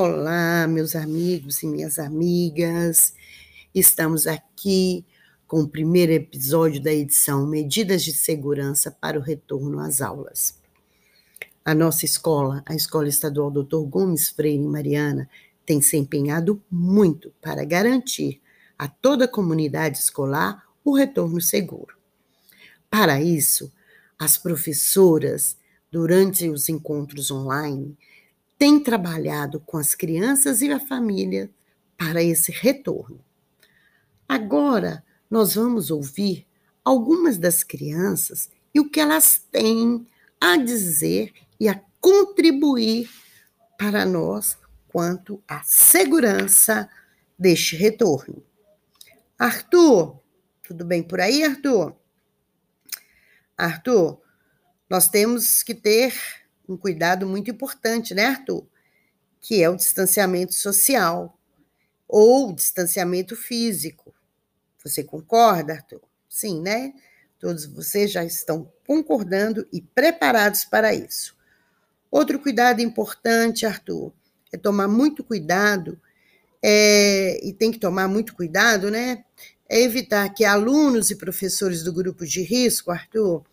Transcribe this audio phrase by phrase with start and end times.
[0.00, 3.14] Olá, meus amigos e minhas amigas.
[3.74, 5.04] Estamos aqui
[5.44, 10.56] com o primeiro episódio da edição Medidas de Segurança para o Retorno às Aulas.
[11.64, 13.80] A nossa escola, a Escola Estadual Dr.
[13.88, 15.28] Gomes Freire Mariana,
[15.66, 18.40] tem se empenhado muito para garantir
[18.78, 21.96] a toda a comunidade escolar o retorno seguro.
[22.88, 23.72] Para isso,
[24.16, 25.56] as professoras,
[25.90, 27.98] durante os encontros online,
[28.58, 31.50] têm trabalhado com as crianças e a família
[31.96, 33.24] para esse retorno.
[34.28, 36.46] Agora, nós vamos ouvir
[36.84, 40.06] algumas das crianças e o que elas têm
[40.40, 43.08] a dizer e a contribuir
[43.78, 46.88] para nós quanto à segurança
[47.38, 48.42] deste retorno.
[49.38, 50.18] Arthur,
[50.62, 51.94] tudo bem por aí, Arthur?
[53.56, 54.20] Arthur,
[54.90, 56.14] nós temos que ter
[56.68, 58.66] um cuidado muito importante, né, Arthur?
[59.40, 61.38] Que é o distanciamento social
[62.06, 64.14] ou distanciamento físico.
[64.84, 66.02] Você concorda, Arthur?
[66.28, 66.92] Sim, né?
[67.38, 71.36] Todos vocês já estão concordando e preparados para isso.
[72.10, 74.12] Outro cuidado importante, Arthur,
[74.52, 76.00] é tomar muito cuidado,
[76.62, 79.24] é, e tem que tomar muito cuidado, né?
[79.68, 83.44] É evitar que alunos e professores do grupo de risco, Arthur,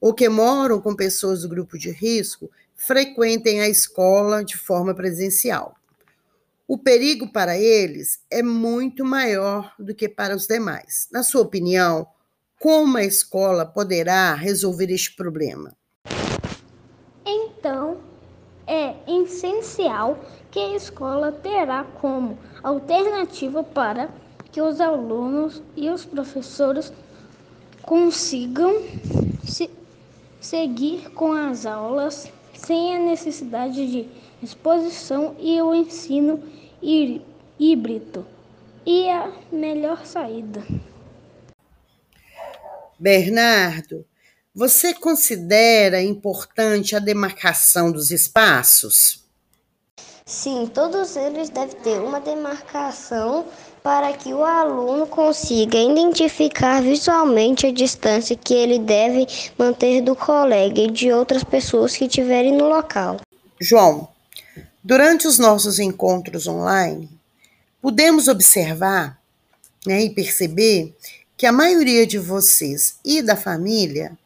[0.00, 5.74] ou que moram com pessoas do grupo de risco, frequentem a escola de forma presencial.
[6.66, 11.08] O perigo para eles é muito maior do que para os demais.
[11.10, 12.06] Na sua opinião,
[12.60, 15.74] como a escola poderá resolver este problema?
[17.24, 17.98] Então,
[18.66, 24.10] é essencial que a escola terá como alternativa para
[24.52, 26.92] que os alunos e os professores
[27.82, 28.74] consigam
[29.46, 29.70] se
[30.40, 34.08] seguir com as aulas sem a necessidade de
[34.42, 36.42] exposição e o ensino
[37.58, 38.26] híbrido
[38.84, 40.64] e a melhor saída.
[42.98, 44.04] Bernardo,
[44.54, 49.24] você considera importante a demarcação dos espaços?
[50.26, 53.46] Sim, todos eles devem ter uma demarcação
[53.88, 59.26] para que o aluno consiga identificar visualmente a distância que ele deve
[59.56, 63.16] manter do colega e de outras pessoas que estiverem no local.
[63.58, 64.06] João,
[64.84, 67.08] durante os nossos encontros online,
[67.80, 69.18] podemos observar
[69.86, 70.94] né, e perceber
[71.34, 74.18] que a maioria de vocês e da família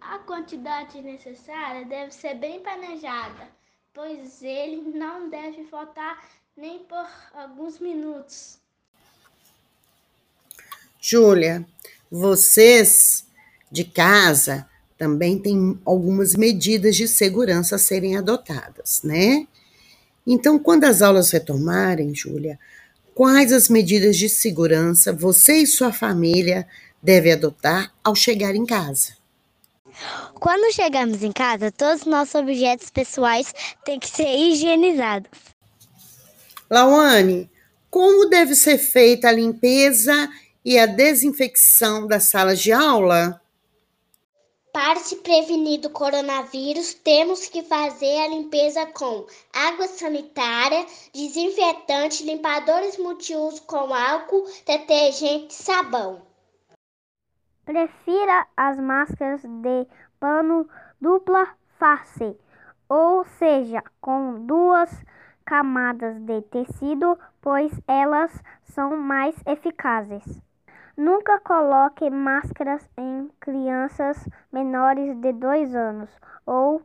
[0.00, 3.46] a quantidade necessária deve ser bem planejada,
[3.96, 6.22] pois ele não deve faltar
[6.54, 8.58] nem por alguns minutos.
[11.00, 11.66] Júlia,
[12.10, 13.26] vocês
[13.72, 14.68] de casa
[14.98, 19.48] também têm algumas medidas de segurança a serem adotadas, né?
[20.26, 22.58] Então, quando as aulas retomarem, Júlia,
[23.14, 26.68] quais as medidas de segurança você e sua família
[27.02, 29.14] devem adotar ao chegar em casa?
[30.34, 33.52] Quando chegamos em casa, todos os nossos objetos pessoais
[33.84, 35.30] têm que ser higienizados.
[36.70, 37.50] Lawane,
[37.90, 40.28] como deve ser feita a limpeza
[40.64, 43.40] e a desinfecção das salas de aula?
[44.72, 50.84] Para se prevenir do coronavírus, temos que fazer a limpeza com água sanitária,
[51.14, 56.20] desinfetante, limpadores multiuso com álcool, detergente e sabão.
[57.66, 59.88] Prefira as máscaras de
[60.20, 60.68] pano
[61.00, 61.48] dupla
[61.80, 62.38] face,
[62.88, 65.04] ou seja, com duas
[65.44, 70.40] camadas de tecido, pois elas são mais eficazes.
[70.96, 74.16] Nunca coloque máscaras em crianças
[74.52, 76.08] menores de 2 anos
[76.46, 76.80] ou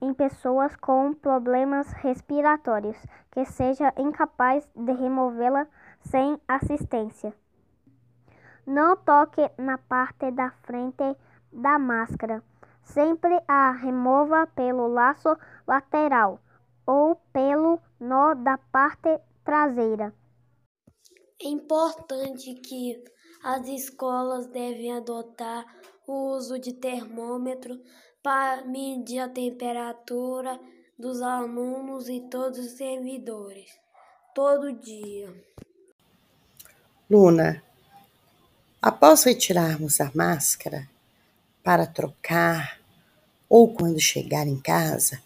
[0.00, 2.96] em pessoas com problemas respiratórios
[3.30, 5.66] que seja incapaz de removê-la
[6.00, 7.34] sem assistência.
[8.66, 11.16] Não toque na parte da frente
[11.52, 12.42] da máscara.
[12.82, 15.36] Sempre a remova pelo laço
[15.66, 16.40] lateral
[16.86, 20.14] ou pelo nó da parte traseira.
[21.40, 23.02] É importante que
[23.42, 25.64] as escolas devem adotar
[26.06, 27.80] o uso de termômetro
[28.22, 30.58] para medir a temperatura
[30.96, 33.70] dos alunos e todos os servidores,
[34.34, 35.34] todo dia.
[37.10, 37.62] Luna,
[38.82, 40.88] após retirarmos a máscara
[41.62, 42.80] para trocar
[43.48, 45.22] ou quando chegar em casa,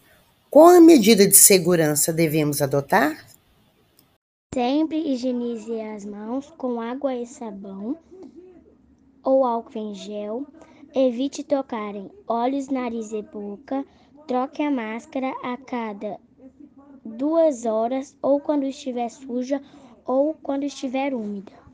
[0.50, 3.26] qual a medida de segurança devemos adotar?
[4.54, 7.96] Sempre higienize as mãos com água e sabão
[9.24, 10.46] ou álcool em gel.
[10.94, 13.84] Evite tocar em olhos, nariz e boca.
[14.26, 16.18] Troque a máscara a cada
[17.04, 19.62] duas horas, ou quando estiver suja,
[20.04, 21.65] ou quando estiver úmida.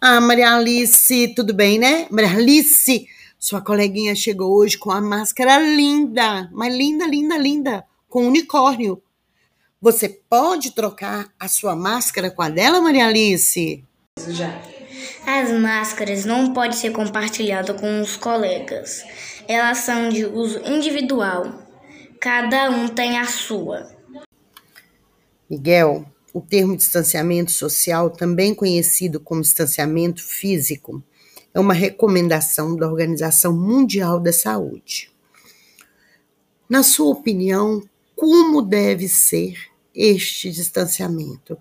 [0.00, 2.06] Ah, Maria Alice, tudo bem, né?
[2.08, 8.28] Maria Alice, sua coleguinha chegou hoje com a máscara linda, mas linda, linda, linda, com
[8.28, 9.02] unicórnio.
[9.82, 13.84] Você pode trocar a sua máscara com a dela, Maria Alice?
[14.28, 14.62] Já.
[15.26, 19.02] As máscaras não podem ser compartilhadas com os colegas.
[19.48, 21.54] Elas são de uso individual.
[22.20, 23.90] Cada um tem a sua.
[25.50, 31.02] Miguel, o termo distanciamento social, também conhecido como distanciamento físico,
[31.54, 35.10] é uma recomendação da Organização Mundial da Saúde.
[36.68, 37.82] Na sua opinião,
[38.14, 39.56] como deve ser
[39.94, 41.56] este distanciamento?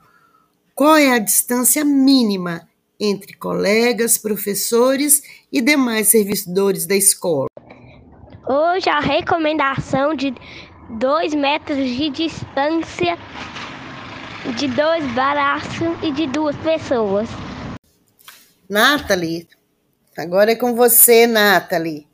[0.75, 2.68] Qual é a distância mínima
[3.00, 7.48] entre colegas, professores e demais servidores da escola?
[8.48, 10.34] Hoje, a recomendação de
[11.00, 13.18] dois metros de distância
[14.57, 17.28] de dois braços e de duas pessoas.
[18.69, 19.48] Nathalie,
[20.18, 22.07] agora é com você, Nathalie.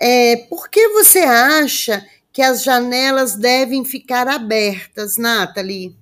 [0.00, 5.96] É, por que você acha que as janelas devem ficar abertas, Nathalie?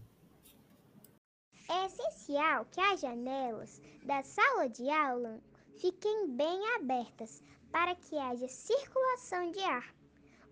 [1.68, 5.38] É essencial que as janelas da sala de aula
[5.80, 9.94] fiquem bem abertas para que haja circulação de ar,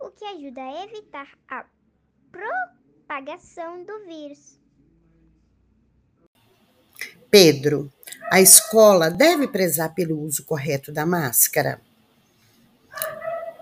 [0.01, 1.65] o que ajuda a evitar a
[2.31, 4.59] propagação do vírus.
[7.31, 7.93] Pedro,
[8.31, 11.81] a escola deve prezar pelo uso correto da máscara?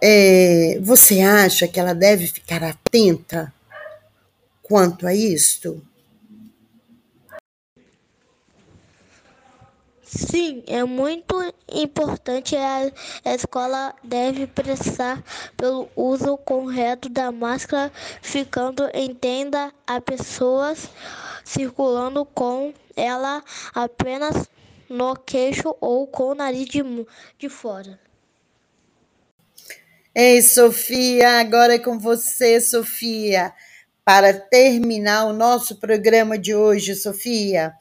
[0.02, 3.52] É, você acha que ela deve ficar atenta
[4.62, 5.82] quanto a isto?
[10.16, 11.36] Sim, é muito
[11.70, 12.56] importante.
[12.56, 15.22] A, escola deve prestar
[15.56, 17.92] pelo uso correto da máscara,
[18.22, 20.88] ficando em tenda a pessoas
[21.46, 24.48] circulando com ela apenas
[24.90, 26.82] no queixo ou com o nariz de,
[27.38, 27.98] de fora.
[30.14, 33.52] Ei, Sofia, agora é com você, Sofia.
[34.04, 37.72] Para terminar o nosso programa de hoje, Sofia.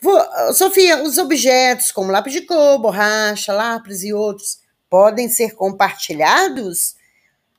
[0.00, 0.20] Vou,
[0.52, 4.58] Sofia, os objetos como lápis de cor, borracha, lápis e outros
[4.90, 6.96] podem ser compartilhados?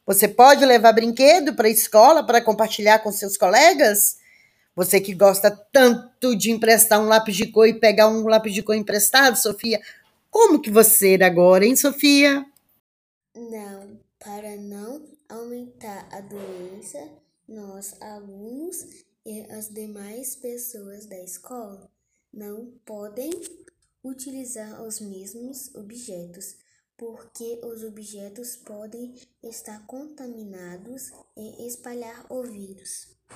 [0.05, 4.17] Você pode levar brinquedo para a escola para compartilhar com seus colegas?
[4.75, 8.63] Você que gosta tanto de emprestar um lápis de cor e pegar um lápis de
[8.63, 9.79] cor emprestado, Sofia,
[10.31, 12.43] como que você agora, hein, Sofia?
[13.35, 16.99] Não, para não aumentar a doença,
[17.47, 21.87] nós, alunos e as demais pessoas da escola,
[22.33, 23.29] não podem
[24.03, 26.57] utilizar os mesmos objetos,
[26.97, 33.12] porque os objetos podem estar contaminados e espalhar o vírus.